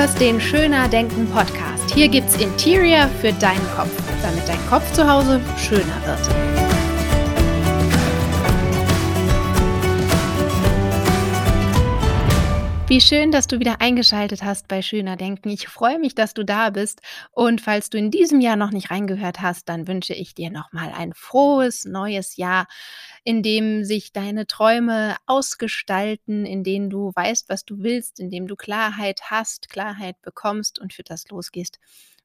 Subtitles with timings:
[0.00, 1.92] hörst den Schöner Denken Podcast.
[1.92, 3.92] Hier gibt's Interior für deinen Kopf,
[4.22, 6.60] damit dein Kopf zu Hause schöner wird.
[12.88, 15.50] Wie schön, dass du wieder eingeschaltet hast bei Schöner Denken.
[15.50, 17.02] Ich freue mich, dass du da bist.
[17.32, 20.92] Und falls du in diesem Jahr noch nicht reingehört hast, dann wünsche ich dir nochmal
[20.96, 22.66] ein frohes neues Jahr,
[23.24, 28.46] in dem sich deine Träume ausgestalten, in denen du weißt, was du willst, in dem
[28.46, 31.78] du Klarheit hast, Klarheit bekommst und für das losgehst,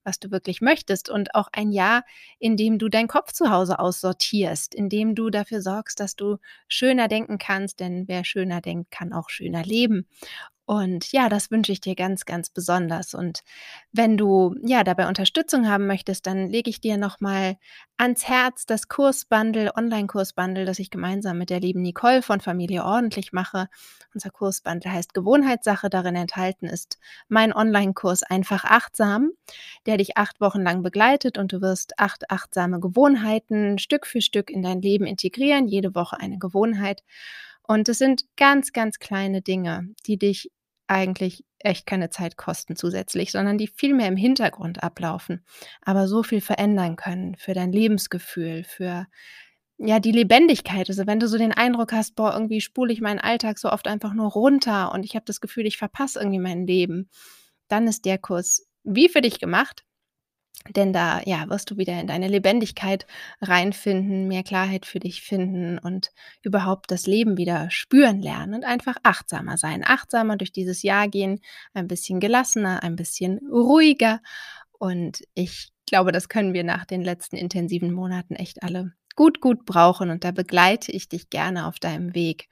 [0.03, 2.05] was du wirklich möchtest und auch ein Jahr,
[2.39, 6.37] in dem du deinen Kopf zu Hause aussortierst, in dem du dafür sorgst, dass du
[6.67, 10.07] schöner denken kannst, denn wer schöner denkt, kann auch schöner leben.
[10.67, 13.13] Und ja, das wünsche ich dir ganz, ganz besonders.
[13.13, 13.43] Und
[13.91, 17.57] wenn du ja dabei Unterstützung haben möchtest, dann lege ich dir nochmal
[17.97, 23.31] ans Herz das Kursbundle, Online-Kursbundle, das ich gemeinsam mit der lieben Nicole von Familie Ordentlich
[23.31, 23.67] mache.
[24.15, 25.91] Unser Kursbundle heißt Gewohnheitssache.
[25.91, 29.33] Darin enthalten ist mein Online-Kurs Einfach Achtsam,
[29.85, 34.49] der dich acht Wochen lang begleitet und du wirst acht achtsame Gewohnheiten Stück für Stück
[34.49, 35.67] in dein Leben integrieren.
[35.67, 37.03] Jede Woche eine Gewohnheit.
[37.67, 40.51] Und es sind ganz, ganz kleine Dinge, die dich
[40.87, 45.43] eigentlich echt keine Zeit kosten zusätzlich, sondern die viel mehr im Hintergrund ablaufen,
[45.81, 49.07] aber so viel verändern können für dein Lebensgefühl, für
[49.77, 50.89] ja, die Lebendigkeit.
[50.89, 53.87] Also wenn du so den Eindruck hast, boah, irgendwie spule ich meinen Alltag so oft
[53.87, 57.09] einfach nur runter und ich habe das Gefühl, ich verpasse irgendwie mein Leben,
[57.67, 59.83] dann ist der Kurs wie für dich gemacht.
[60.75, 63.05] Denn da, ja, wirst du wieder in deine Lebendigkeit
[63.39, 66.11] reinfinden, mehr Klarheit für dich finden und
[66.41, 69.83] überhaupt das Leben wieder spüren lernen und einfach achtsamer sein.
[69.85, 71.39] Achtsamer durch dieses Jahr gehen,
[71.73, 74.21] ein bisschen gelassener, ein bisschen ruhiger.
[74.79, 79.65] Und ich glaube, das können wir nach den letzten intensiven Monaten echt alle gut, gut
[79.65, 82.49] brauchen und da begleite ich dich gerne auf deinem Weg.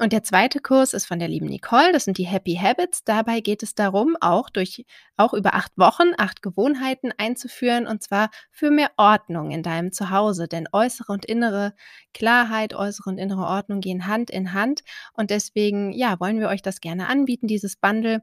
[0.00, 3.02] Und der zweite Kurs ist von der lieben Nicole, das sind die Happy Habits.
[3.04, 4.84] Dabei geht es darum, auch durch,
[5.16, 10.46] auch über acht Wochen, acht Gewohnheiten einzuführen und zwar für mehr Ordnung in deinem Zuhause.
[10.46, 11.74] Denn äußere und innere
[12.14, 14.82] Klarheit, äußere und innere Ordnung gehen Hand in Hand
[15.14, 18.22] und deswegen, ja, wollen wir euch das gerne anbieten, dieses Bundle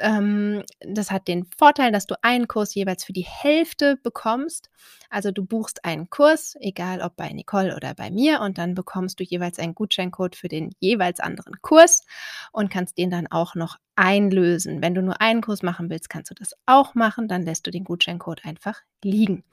[0.00, 4.70] ähm, das hat den Vorteil, dass du einen Kurs jeweils für die Hälfte bekommst.
[5.08, 9.20] Also du buchst einen Kurs, egal ob bei Nicole oder bei mir, und dann bekommst
[9.20, 12.04] du jeweils einen Gutscheincode für den jeweils anderen Kurs
[12.52, 14.80] und kannst den dann auch noch einlösen.
[14.80, 17.28] Wenn du nur einen Kurs machen willst, kannst du das auch machen.
[17.28, 19.44] Dann lässt du den Gutscheincode einfach liegen.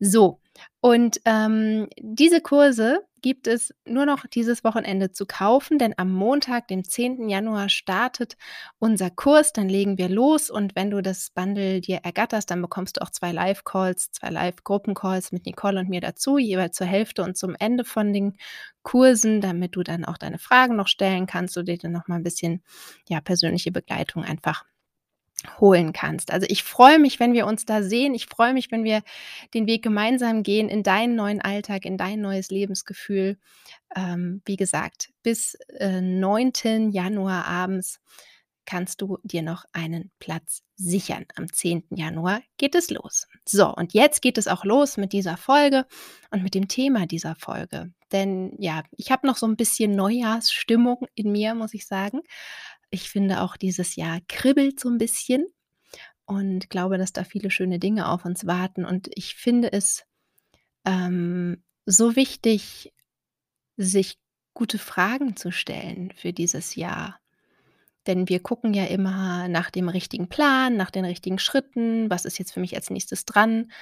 [0.00, 0.40] So,
[0.80, 6.66] und ähm, diese Kurse gibt es nur noch dieses Wochenende zu kaufen, denn am Montag,
[6.66, 7.28] dem 10.
[7.28, 8.36] Januar, startet
[8.80, 9.52] unser Kurs.
[9.52, 13.10] Dann legen wir los und wenn du das Bundle dir ergatterst, dann bekommst du auch
[13.10, 17.84] zwei Live-Calls, zwei Live-Gruppencalls mit Nicole und mir dazu, jeweils zur Hälfte und zum Ende
[17.84, 18.36] von den
[18.82, 22.16] Kursen, damit du dann auch deine Fragen noch stellen kannst und dir dann noch mal
[22.16, 22.64] ein bisschen
[23.08, 24.64] ja, persönliche Begleitung einfach
[25.60, 26.32] holen kannst.
[26.32, 28.14] Also ich freue mich, wenn wir uns da sehen.
[28.14, 29.02] Ich freue mich, wenn wir
[29.54, 33.38] den Weg gemeinsam gehen in deinen neuen Alltag, in dein neues Lebensgefühl.
[33.94, 36.90] Ähm, wie gesagt, bis äh, 9.
[36.92, 38.00] Januar abends
[38.64, 41.26] kannst du dir noch einen Platz sichern.
[41.34, 41.84] Am 10.
[41.90, 43.26] Januar geht es los.
[43.44, 45.84] So, und jetzt geht es auch los mit dieser Folge
[46.30, 47.92] und mit dem Thema dieser Folge.
[48.12, 52.20] Denn ja, ich habe noch so ein bisschen Neujahrsstimmung in mir, muss ich sagen
[52.92, 55.46] ich finde auch dieses Jahr kribbelt so ein bisschen
[56.26, 58.84] und glaube, dass da viele schöne Dinge auf uns warten.
[58.84, 60.04] Und ich finde es
[60.84, 62.92] ähm, so wichtig,
[63.76, 64.18] sich
[64.54, 67.18] gute Fragen zu stellen für dieses Jahr.
[68.06, 72.38] Denn wir gucken ja immer nach dem richtigen Plan, nach den richtigen Schritten, was ist
[72.38, 73.72] jetzt für mich als nächstes dran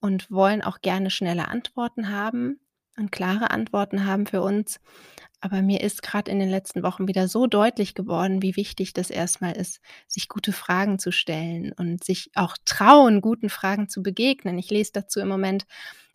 [0.00, 2.58] und wollen auch gerne schnelle Antworten haben
[2.96, 4.80] und klare Antworten haben für uns.
[5.40, 9.10] Aber mir ist gerade in den letzten Wochen wieder so deutlich geworden, wie wichtig das
[9.10, 14.58] erstmal ist, sich gute Fragen zu stellen und sich auch trauen, guten Fragen zu begegnen.
[14.58, 15.66] Ich lese dazu im Moment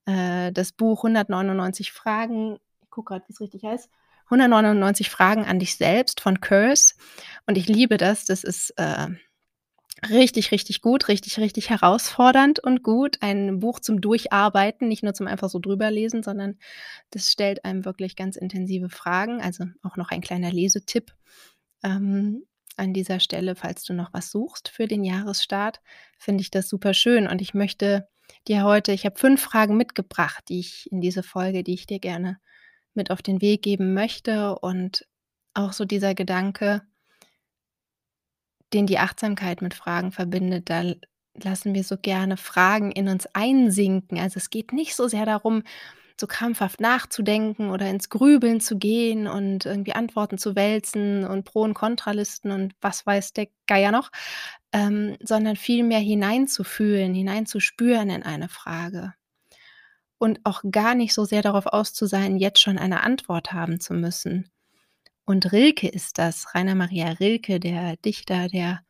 [0.05, 2.57] äh, das Buch 199 Fragen.
[2.81, 3.89] Ich gucke gerade, wie es richtig heißt.
[4.25, 6.95] 199 Fragen an dich selbst von Curse.
[7.45, 8.25] Und ich liebe das.
[8.25, 9.07] Das ist äh,
[10.09, 13.17] Richtig, richtig gut, richtig, richtig herausfordernd und gut.
[13.21, 16.57] Ein Buch zum Durcharbeiten, nicht nur zum einfach so drüber lesen, sondern
[17.11, 19.41] das stellt einem wirklich ganz intensive Fragen.
[19.41, 21.13] Also auch noch ein kleiner Lesetipp
[21.83, 22.45] ähm,
[22.77, 25.81] an dieser Stelle, falls du noch was suchst für den Jahresstart,
[26.17, 27.27] finde ich das super schön.
[27.27, 28.07] Und ich möchte
[28.47, 31.99] dir heute, ich habe fünf Fragen mitgebracht, die ich in diese Folge, die ich dir
[31.99, 32.39] gerne
[32.95, 34.57] mit auf den Weg geben möchte.
[34.59, 35.07] Und
[35.53, 36.81] auch so dieser Gedanke,
[38.73, 40.83] den die Achtsamkeit mit Fragen verbindet, da
[41.43, 44.19] lassen wir so gerne Fragen in uns einsinken.
[44.19, 45.63] Also es geht nicht so sehr darum,
[46.19, 51.63] so krampfhaft nachzudenken oder ins Grübeln zu gehen und irgendwie Antworten zu wälzen und Pro-
[51.63, 54.11] und Kontralisten und was weiß der Geier noch,
[54.71, 59.13] ähm, sondern vielmehr hineinzufühlen, hineinzuspüren in eine Frage.
[60.19, 63.79] Und auch gar nicht so sehr darauf aus zu sein, jetzt schon eine Antwort haben
[63.79, 64.51] zu müssen.
[65.31, 68.81] Und Rilke ist das, Rainer Maria Rilke, der Dichter, der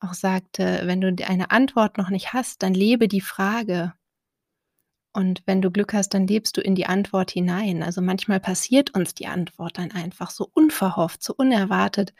[0.00, 3.92] auch sagte: „Wenn du eine Antwort noch nicht hast, dann lebe die Frage.“
[5.12, 7.84] Und wenn du Glück hast, dann lebst du in die Antwort hinein.
[7.84, 12.12] Also, manchmal passiert uns die Antwort dann einfach so unverhofft, so unerwartet,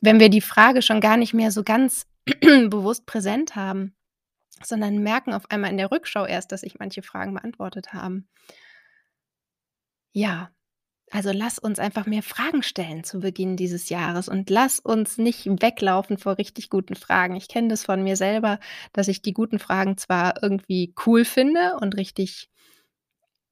[0.00, 2.06] wenn wir die Frage schon gar nicht mehr so ganz
[2.40, 3.94] bewusst präsent haben,
[4.64, 8.26] sondern merken auf einmal in der Rückschau erst, dass sich manche Fragen beantwortet haben.
[10.14, 10.50] Ja,
[11.12, 15.46] also, lass uns einfach mehr Fragen stellen zu Beginn dieses Jahres und lass uns nicht
[15.62, 17.36] weglaufen vor richtig guten Fragen.
[17.36, 18.58] Ich kenne das von mir selber,
[18.92, 22.46] dass ich die guten Fragen zwar irgendwie cool finde und richtig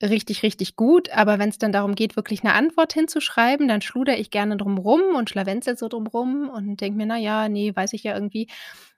[0.02, 4.30] richtig, richtig gut, aber wenn's dann darum geht, wirklich 'ne Antwort hinzuschreiben, dann schludere ich
[4.30, 7.92] gerne drum rum und schlawenzel so drum rum und denke mir: „Na ja, ne, weiß
[7.92, 8.48] ich ja irgendwie.“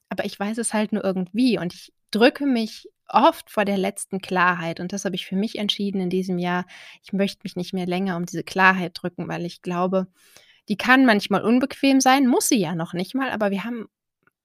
[0.08, 4.20] Aber ich weiß es halt nur irgendwie und ich drücke mich oft vor der letzten
[4.20, 6.66] Klarheit und das habe ich für mich entschieden in diesem Jahr.
[7.02, 10.06] Ich möchte mich nicht mehr länger um diese Klarheit drücken, weil ich glaube,
[10.68, 13.86] die kann manchmal unbequem sein, muss sie ja noch nicht mal, aber wir haben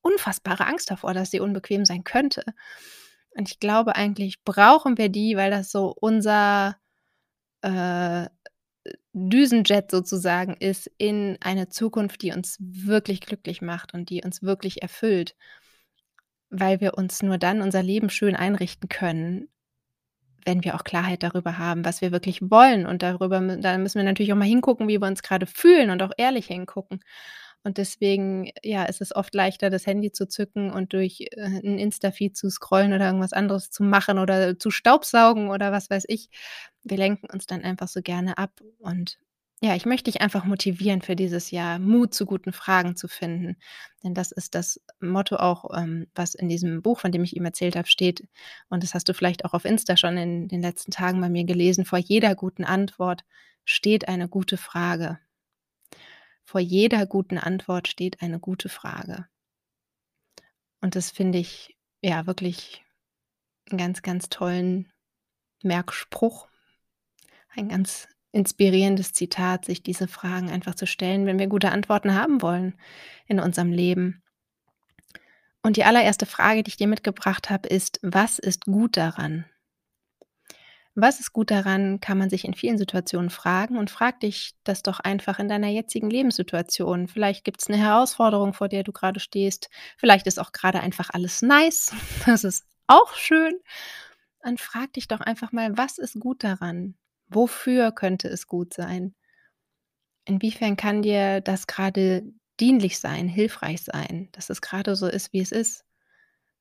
[0.02, 2.44] unfassbare Angst davor, dass sie unbequem sein könnte.
[3.32, 6.78] Und ich glaube, eigentlich brauchen wir die, weil das so unser,
[7.62, 8.28] äh,
[9.14, 14.82] Düsenjet sozusagen ist in eine Zukunft, die uns wirklich glücklich macht und die uns wirklich
[14.82, 15.36] erfüllt.
[16.52, 19.50] Weil wir uns nur dann unser Leben schön einrichten können,
[20.46, 24.06] wenn wir auch Klarheit darüber haben, was wir wirklich wollen und darüber da müssen wir
[24.06, 27.02] natürlich auch mal hingucken, wie wir uns grade fühlen und auch ehrlich hingucken.
[27.64, 31.80] Und deswegen, ja, ist es oft leichter, das Handy zu zücken und durch, äh, 'n
[31.80, 36.30] Insta-Feed zu scrollen oder irgendwas anderes zu machen oder zu staubsaugen oder was weiß ich.
[36.84, 39.20] Wir lenken uns dann einfach so gerne ab und
[39.62, 43.58] ja, ich möchte dich einfach motivieren für dieses Jahr, Mut zu guten Fragen zu finden,
[44.04, 47.46] denn das ist das Motto auch, ähm, was in diesem Buch, von dem ich eben
[47.46, 48.28] erzählt habe, steht.
[48.70, 51.44] Und das hast du vielleicht auch auf Insta schon in den letzten Tagen bei mir
[51.46, 53.24] gelesen: „Vor jeder guten Antwort
[53.66, 55.20] steht eine gute Frage.“
[56.44, 59.28] Vor jeder guten Antwort steht eine gute Frage.
[60.82, 62.84] Und das finde ich, ja, wirklich
[63.72, 64.92] 'n ganz, ganz tollen
[65.64, 66.48] Merkspruch.
[67.50, 68.08] Ein ganz
[68.38, 72.76] inspirierendes Zitat, sich diese Fragen einfach zu stellen, wenn wir gute Antworten haben wollen
[73.28, 74.22] in unserem Leben.
[75.64, 79.46] Und die allererste Frage, die ich dir mitgebracht habe, ist: „Was ist gut daran?“
[81.00, 84.82] Was ist gut daran, kann man sich in vielen Situationen fragen und frag dich das
[84.82, 87.08] doch einfach in deiner jetzigen Lebenssituation.
[87.08, 89.70] Vielleicht gibt's 'ne Herausforderung, vor der du grade stehst.
[89.98, 91.92] Vielleicht ist auch grade einfach alles nice.
[92.26, 93.54] Das ist auch schön.
[94.44, 96.96] Dann frag dich doch einfach mal: „Was ist gut daran?
[97.30, 99.16] Wofür könnte es gut sein?“
[100.26, 102.24] Inwiefern kann dir das grade
[102.60, 105.86] dienlich sein, hilfreich sein, dass es grade so ist, wie es ist?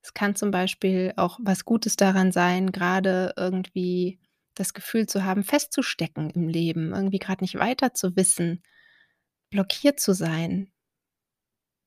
[0.02, 4.20] Es kann zum Beispiel auch was Gutes daran sein, grade irgendwie
[4.54, 8.62] das Gefühl zu haben, festzustecken im Leben, irgendwie grad nicht weiter zu wissen,
[9.50, 10.70] blockiert zu sein.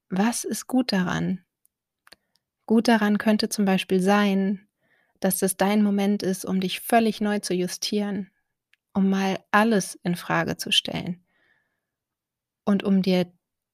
[0.10, 1.46] Was ist gut daran?
[2.66, 4.68] Gut daran könnte zum Beispiel sein,
[5.20, 8.32] dass es dein Moment ist, um dich völlig neu zu justieren,
[9.00, 11.24] um mal alles infrage zu stellen.
[12.66, 13.32] Und um dir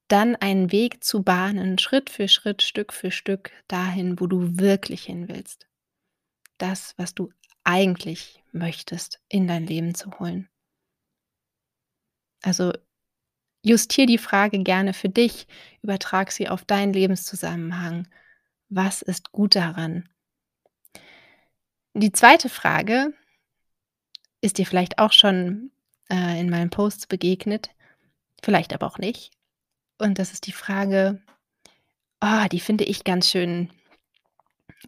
[0.07, 5.03] dann einen Weg zu bahnen, Schritt für Schritt, Stück für Stück dahin, wo du wirklich
[5.03, 5.67] hin willst.
[6.59, 10.47] Das, was du eigentlich möchtest, in dein Leben zu holen.
[12.43, 12.71] Also,
[13.63, 15.47] justier die Frage gerne für dich,
[15.81, 18.07] übertrag sie auf deinen Lebenszusammenhang.
[18.69, 20.07] Was ist gut daran?
[21.95, 22.47] Die 2.
[22.47, 23.11] Frage
[24.45, 25.71] ist dir vielleicht auch schon,
[26.09, 27.69] äh, in meinen Posts begegnet,
[28.41, 29.31] vielleicht aber auch nicht.
[29.97, 31.21] Und das ist die Frage
[32.25, 33.69] oh, die finde ich ganz schön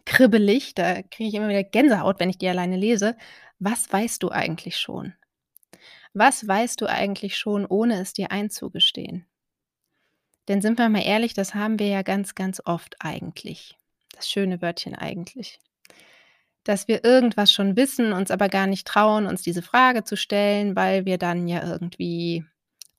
[0.04, 0.74] kribbelig.
[0.74, 3.16] Da kriege ich immer wieder Gänsehaut, wenn ich die alleine lese.
[3.58, 5.14] Was weißt du eigentlich schon?
[6.14, 9.26] Was weißt du eigentlich schon, ohne es dir einzugestehen?
[10.48, 13.76] Denn sind wir mal ehrlich, das haben wir ja ganz, ganz oft eigentlich.
[14.12, 15.60] Das schöne Wörtchen eigentlich.
[16.66, 20.76] Dass wir irgendwas schon wissen, uns aber gar nicht trauen, uns diese Frage zu stellen,
[20.76, 22.44] weil wir dann ja irgendwie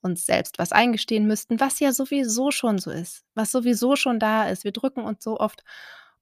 [0.02, 4.48] uns selbst was eingestehen müssten, was ja sowieso schon so ist, was sowieso schon da
[4.48, 4.64] ist.
[4.64, 5.62] Wir drücken uns so oft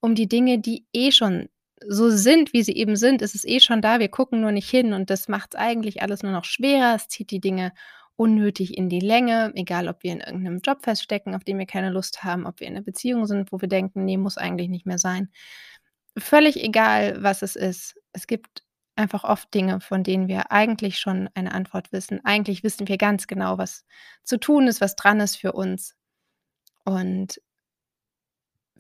[0.00, 1.48] um die Dinge, die eh schon
[1.86, 3.22] so sind, wie sie eben sind.
[3.22, 6.22] Es ist eh schon da, wir gucken nur nicht hin und das macht's eigentlich alles
[6.24, 6.96] nur noch schwerer.
[6.96, 7.72] Es zieht die Dinge
[8.16, 11.66] unnötig in die Länge, egal ob wir in irgend 'nem Job feststecken, auf den wir
[11.66, 14.68] keine Lust haben, ob wir in 'ner Beziehung sind, wo wir denken: „Ne, muss eigentlich
[14.68, 15.30] nicht mehr sein.“
[16.18, 17.96] Völlig egal, was es ist.
[18.12, 18.62] Es gibt
[18.96, 22.24] einfach oft Dinge, von denen wir eigentlich schon eine Antwort wissen.
[22.24, 23.84] Eigentlich wissen wir ganz genau, was
[24.24, 25.94] zu tun ist, was dran ist für uns.
[26.84, 27.40] Und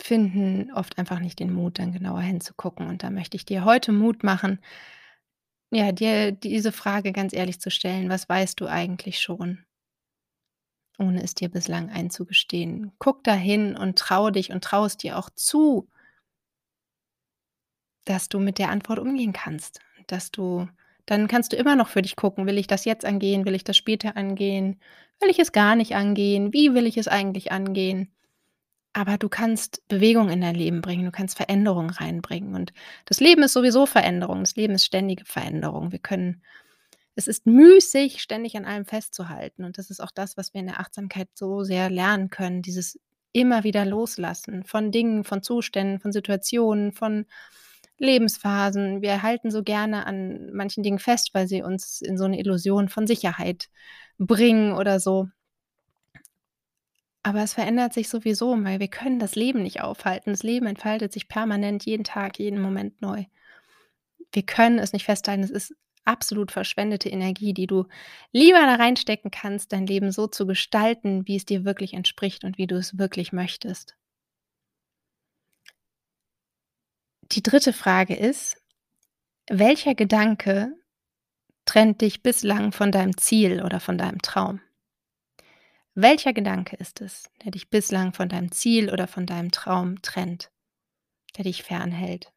[0.00, 2.86] finden oft einfach nicht den Mut, dann genauer hinzugucken.
[2.88, 4.60] Und da möchte ich dir heute Mut machen,
[5.70, 9.64] ja, dir diese Frage ganz ehrlich zu stellen: „Was weißt du eigentlich schon?“
[10.98, 12.92] Ohne es dir bislang einzugestehen.
[13.00, 15.88] Guck dahin und traue dich und traue es dir auch zu
[18.08, 19.80] dass du mit der Antwort umgehen kannst.
[20.06, 20.68] Dass du
[21.06, 23.44] dann kannst du immer noch für dich gucken: „Will ich das jetzt angehen?
[23.46, 24.80] Will ich das später angehen?
[25.20, 26.52] Will ich es gar nicht angehen?
[26.52, 28.12] Wie will ich es eigentlich angehen?“
[28.94, 32.54] Aber du kannst Bewegung in dein Leben bringen, du kannst Veränderung reinbringen.
[32.54, 32.72] Und
[33.06, 34.40] das Leben ist sowieso Veränderung.
[34.40, 35.92] Das Leben ist ständige Veränderung.
[35.92, 36.42] Wir können
[37.16, 39.64] es ist müßig, ständig an allem festzuhalten.
[39.64, 42.98] Und das ist auch das, was wir in der Achtsamkeit so sehr lernen können, dieses
[43.32, 47.26] immer wieder Loslassen von Dingen, von Zuständen, von Situationen, von
[47.98, 49.02] Lebensphasen.
[49.02, 52.88] Wir halten so gerne an manchen Dingen fest, weil sie uns in so 'ne Illusion
[52.88, 53.68] von Sicherheit
[54.18, 55.28] bringen oder so.
[57.22, 60.30] Aber es verändert sich sowieso, weil wir können das Leben nicht aufhalten.
[60.32, 63.24] Das Leben entfaltet sich permanent jeden Tag, jeden Moment neu.
[64.32, 65.42] Wir können es nicht festhalten.
[65.42, 65.74] Es ist
[66.04, 67.84] absolut verschwendete Energie, die du
[68.32, 72.58] lieber da reinstecken kannst, dein Leben so zu gestalten, wie es dir wirklich entspricht und
[72.58, 73.96] wie du es wirklich möchtest.
[77.32, 77.74] Die 3.
[77.74, 78.56] Frage ist:
[79.50, 80.74] Welcher Gedanke
[81.66, 84.62] trennt dich bislang von deinem Ziel oder von deinem Traum?
[85.92, 90.50] Welcher Gedanke ist es, der dich bislang von deinem Ziel oder von deinem Traum trennt,
[91.36, 92.32] der dich fernhält?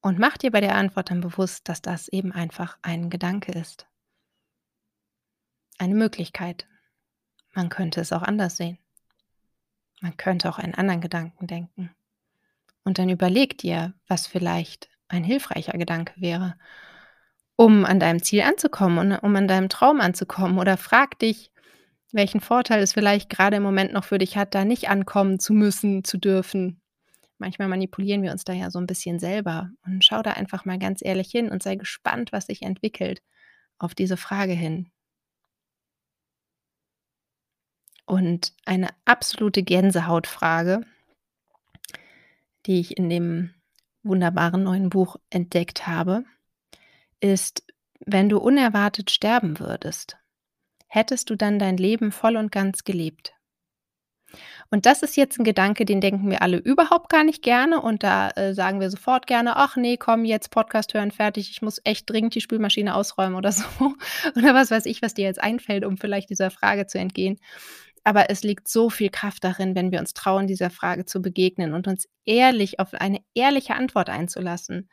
[0.00, 3.86] Und mach dir bei der Antwort dann bewusst, dass das eben einfach ein Gedanke ist.
[5.78, 6.66] Eine Möglichkeit.
[7.52, 8.78] Man könnte es auch anders sehen.
[10.00, 11.95] Man könnte auch einen anderen Gedanken denken.
[12.86, 16.54] Und dann überleg dir, was vielleicht ein hilfreicher Gedanke wäre,
[17.56, 20.58] um an deinem Ziel anzukommen und um an deinem Traum anzukommen.
[20.58, 21.50] Oder frag dich,
[22.12, 25.52] welchen Vorteil es vielleicht grade im Moment noch für dich hat, da nicht ankommen zu
[25.54, 26.80] müssen, zu dürfen.
[27.38, 29.70] Manchmal manipulieren wir uns da ja so 'n bisschen selber.
[29.86, 33.22] Und schau da einfach mal ganz ehrlich hin und sei gespannt, was sich entwickelt
[33.78, 34.90] auf diese Frage hin.
[38.08, 40.82] Und eine absolute Gänsehautfrage
[42.66, 43.54] die ich in dem
[44.02, 46.24] wunderbaren neuen Buch entdeckt habe,
[47.20, 47.64] ist:
[48.06, 50.18] Wenn du unerwartet sterben würdest,
[50.88, 53.34] hättest du dann dein Leben voll und ganz gelebt?
[54.72, 58.02] Und das ist jetzt 'n Gedanke, den denken wir alle überhaupt gar nicht gerne und
[58.02, 61.50] da, äh, sagen wir sofort gerne: „Ach ne, komm jetzt Podcast hören, fertig.
[61.50, 63.64] Ich muss echt dringend die Spülmaschine ausräumen“ oder so.
[64.36, 67.38] Oder was weiß ich, was dir jetzt einfällt, um vielleicht dieser Frage zu entgehen.
[68.06, 71.74] Aber es liegt so viel Kraft darin, wenn wir uns trauen, dieser Frage zu begegnen
[71.74, 74.88] und uns ehrlich auf eine ehrliche Antwort einzulassen.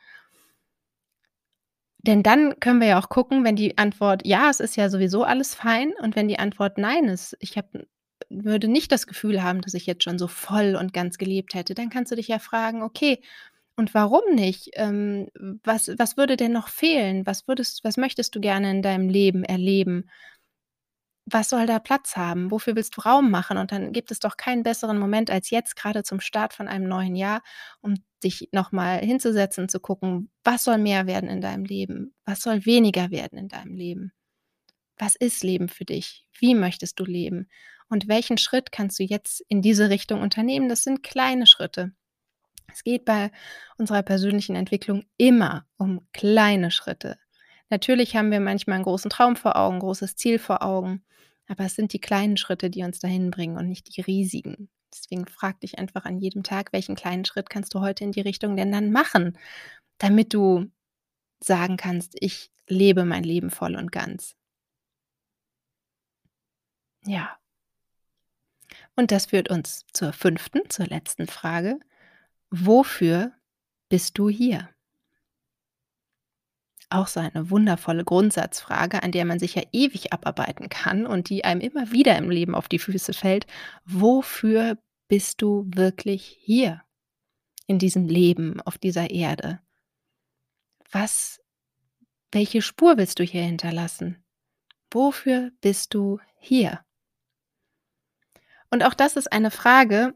[2.06, 5.24] Denn dann können wir ja auch gucken, wenn die Antwort: „Ja, es ist ja sowieso
[5.24, 7.88] alles fein“ und wenn die Antwort: „Nein, ist ich habe
[8.30, 11.74] würde nicht das Gefühl haben, dass ich jetzt schon so voll und ganz gelebt hätte“,
[11.76, 13.22] dann kannst du dich ja fragen: „Okay,
[13.78, 14.72] und warum nicht?
[14.76, 15.30] Ähm,
[15.64, 17.26] was was würde denn noch fehlen?
[17.28, 20.10] Was würdest was möchtest du gerne in deinem Leben erleben?
[21.28, 22.52] Was soll da Platz haben?
[22.52, 25.76] Wofür willst du Raum machen?“ Und dann gibt es doch keinen besseren Moment als jetzt,
[25.78, 27.42] grade zum Start von einem neuen Jahr,
[27.82, 32.14] um dich noch mal hinzusetzen, zu gucken: Was soll mehr werden in deinem Leben?
[32.26, 34.12] Was soll weniger werden in deinem Leben?
[34.98, 36.26] Was ist Leben für dich?
[36.40, 37.50] Wie möchtest du leben?
[37.90, 40.70] Und welchen Schritt kannst du jetzt in diese Richtung unternehmen?
[40.70, 41.94] Das sind kleine Schritte.
[42.74, 43.32] Es geht bei
[43.78, 47.18] unserer persönlichen Entwicklung immer um kleine Schritte.
[47.70, 51.04] Natürlich haben wir manchmal 'n großen Traum vor Augen, großes Ziel vor Augen,
[51.48, 54.70] aber es sind die kleinen Schritte, die uns dahin bringen und nicht die riesigen.
[54.94, 58.22] Deswegen frag dich einfach an jedem Tag: „Welchen kleinen Schritt kannst du heute in die
[58.22, 59.38] Richtung denn dann machen?“
[60.00, 60.68] Damit du
[61.44, 64.34] sagen kannst: „Ich lebe mein Leben voll und ganz.“
[67.06, 67.40] Ja.
[68.98, 71.80] Und das führt uns zur 5., zur letzten Frage:
[72.52, 73.34] Wofür
[73.90, 74.73] bist du hier?
[76.94, 81.44] Auch so eine wundervolle Grundsatzfrage, an der man sich ja ewig abarbeiten kann und die
[81.44, 83.48] einem immer wieder im Leben auf die Füße fällt.
[83.84, 86.84] Wofür bist du wirklich hier
[87.66, 89.60] in diesem Leben auf dieser Erde?
[90.92, 91.42] Was
[92.32, 94.24] welche Spur willst du hier hinterlassen?
[94.92, 96.86] Wofür bist du hier?
[98.70, 100.14] Und auch das ist eine Frage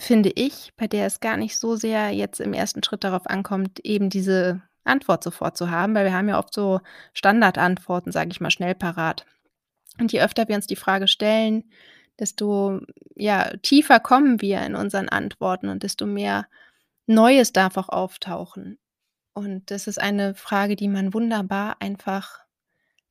[0.00, 2.74] finde ich, bei der es gar nicht so sehr jetzt im 1.
[2.84, 6.80] Schritt darauf ankommt, eben diese Antwort sofort zu haben, weil wir haben ja oft so
[7.14, 9.26] Standardantworten, sage ich mal, schnell parat.
[10.00, 11.64] Und je öfter wir uns die Frage stellen,
[12.18, 12.80] desto,
[13.14, 16.46] ja, tiefer kommen wir in unseren Antworten und desto mehr
[17.06, 18.78] Neues darf auch auftauchen.
[19.32, 22.40] Und das ist eine Frage, die man wunderbar einfach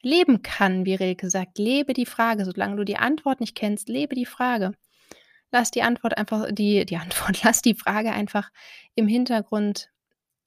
[0.01, 4.15] leben kann, wie Rilke sagt: „Lebe die Frage.“ Solange du die Antwort nicht kennst, lebe
[4.15, 4.73] die Frage.
[5.51, 8.51] lass die Antwort einfach die die Antwort lass die Frage einfach
[8.95, 9.89] im Hintergrund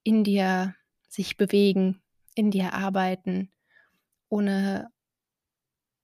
[0.05, 0.75] in dir
[1.11, 2.03] sich bewegen,
[2.37, 3.51] in dir arbeiten,
[4.31, 4.91] ohne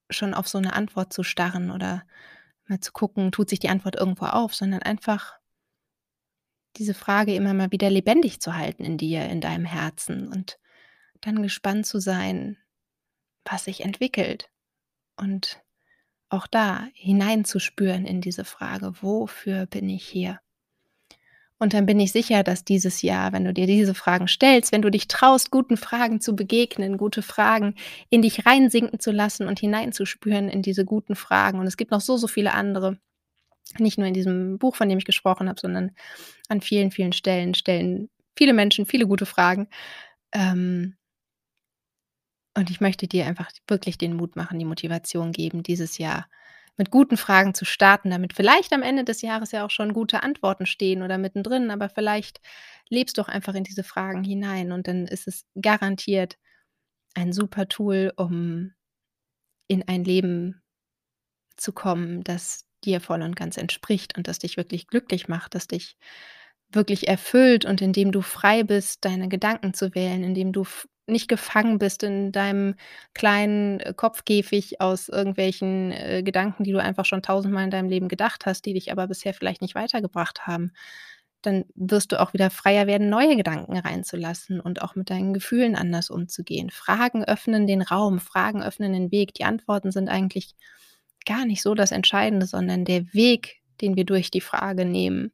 [0.09, 2.03] schon auf so 'ne Antwort zu starren oder
[2.67, 5.39] mal zu gucken, tut sich die Antwort irgendwo auf, sondern einfach
[6.75, 10.59] diese Frage immer mal wieder lebendig zu halten in dir, in deinem Herzen und
[11.21, 12.57] dann gespannt zu sein,
[13.45, 14.51] was sich entwickelt.
[15.17, 15.61] Und
[16.29, 20.39] auch da hineinzuspüren in diese Frage: „Wofür bin ich hier?“
[21.59, 24.83] Und dann bin ich sicher, dass dieses Jahr, wenn du dir diese Fragen stellst, wenn
[24.83, 27.73] du dich traust, guten Fragen zu begegnen, gute Fragen
[28.09, 31.59] in dich reinsinken zu lassen und hineinzuspüren in diese guten Fragen.
[31.59, 32.99] Und es gibt noch so, so viele andere.
[33.79, 35.91] Nicht nur in diesem Buch, von dem ich gesprochen habe, sondern
[36.47, 39.67] an vielen, vielen Stellen stellen viele Menschen viele gute Fragen.
[40.31, 40.95] Ähm
[42.55, 46.27] und ich möchte dir einfach wirklich den Mut machen, die Motivation geben, dieses Jahr
[46.77, 50.23] mit guten Fragen zu starten, damit vielleicht am Ende des Jahres ja auch schon gute
[50.23, 52.39] Antworten stehen oder mittendrin, aber vielleicht
[52.89, 56.37] lebst du auch einfach in diese Fragen hinein und dann ist es garantiert
[57.15, 58.73] ein super Tool, um
[59.67, 60.61] in ein Leben
[61.57, 65.67] zu kommen, das dir voll und ganz entspricht und das dich wirklich glücklich macht, das
[65.67, 65.97] dich
[66.71, 70.65] wirklich erfüllt und in dem du frei bist, deine Gedanken zu wählen, in dem du
[71.07, 72.75] nicht gefangen bist in deinem
[73.13, 78.07] kleinen, äh, Kopfkäfig aus irgendwelchen, äh, Gedanken, die du einfach schon tausendmal in deinem Leben
[78.07, 80.71] gedacht hast, die dich aber bisher vielleicht nicht weitergebracht haben.
[81.41, 85.75] Dann wirst du auch wieder freier werden, neue Gedanken reinzulassen und auch mit deinen Gefühlen
[85.75, 86.69] anders umzugehen.
[86.71, 89.33] Fragen öffnen den Raum, Fragen öffnen den Weg.
[89.35, 90.55] Die Antworten sind eigentlich
[91.25, 95.31] gar nicht so das Entscheidende, sondern der Weg, den wir durch die Frage nehmen.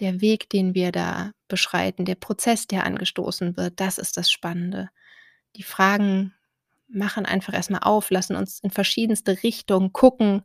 [0.00, 4.90] Der Weg, den wir da beschreiten, der Prozess, der angestoßen wird, das ist das Spannende.
[5.56, 6.34] Die Fragen
[6.88, 10.42] machen einfach erst mal auf, lassen uns in verschiedenste Richtungen gucken,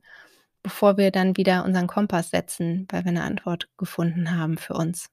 [0.63, 5.09] bevor wir dann wieder unseren Kompass setzen, weil wir 'ne Antwort gefunden haben für uns.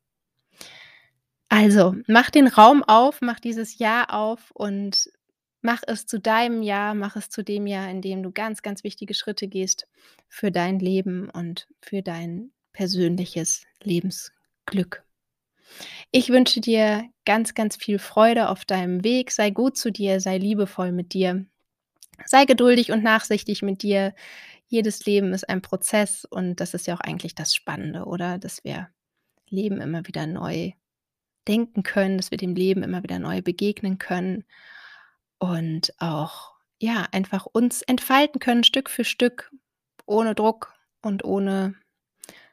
[1.52, 5.10] Also, mach den Raum auf, mach dieses Jahr auf und
[5.62, 8.84] mach es zu deinem Jahr, mach es zu dem Jahr, in dem du ganz, ganz
[8.84, 9.88] wichtige Schritte gehst
[10.28, 15.04] für dein Leben und für dein persönliches Lebensglück.
[16.11, 19.30] Ich wünsche dir ganz, ganz viel Freude auf deinem Weg.
[19.30, 21.46] Sei gut zu dir, sei liebevoll mit dir.
[22.26, 24.14] Sei geduldig und nachsichtig mit dir.
[24.66, 28.38] Jedes Leben ist ein Prozess und das ist ja auch eigentlich das Spannende, oder?
[28.38, 28.88] Dass wir
[29.48, 30.72] Leben immer wieder neu
[31.48, 34.44] denken können, dass wir dem Leben immer wieder neu begegnen können
[35.38, 39.50] und auch, ja, einfach uns entfalten können Stück für Stück,
[40.06, 41.74] ohne Druck und ohne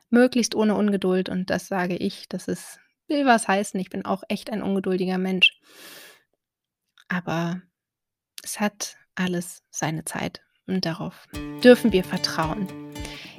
[0.09, 1.29] möglichst ohne Ungeduld.
[1.29, 3.79] Und das sage ich, das ist will was heißen.
[3.79, 5.59] Ich bin auch echt ein ungeduldiger Mensch.
[7.07, 7.61] Aber
[8.43, 11.25] es hat alles seine Zeit und darauf
[11.63, 12.67] dürfen wir vertrauen.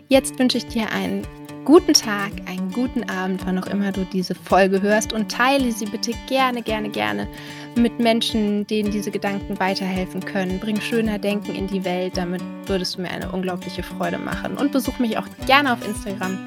[0.09, 1.26] Jetzt wünsche ich dir einen
[1.66, 5.85] guten Tag, einen guten Abend, wann auch immer du diese Folge hörst und teile sie
[5.85, 7.28] bitte gerne, gerne, gerne
[7.76, 10.59] mit Menschen, denen diese Gedanken weiterhelfen können.
[10.61, 14.57] Bring schöner Denken in die Welt, damit würdest du mir eine unglaubliche Freude machen.
[14.57, 16.38] Und besuch mich auch gerne auf Instagram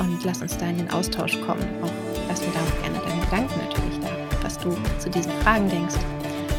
[0.00, 1.62] und lass uns da in den Austausch kommen.
[1.82, 1.92] Auch
[2.28, 4.08] lass mir da auch gerne deine Gedanken natürlich da,
[4.42, 5.94] was du zu diesen Fragen denkst,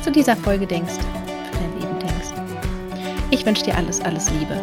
[0.04, 2.30] zu dieser Folge denkst, für dein Leben denkst.
[3.32, 4.62] Ich wünsche dir alles, alles Liebe.